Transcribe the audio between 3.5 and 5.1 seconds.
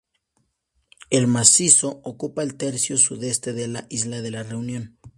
de la isla de la Reunión.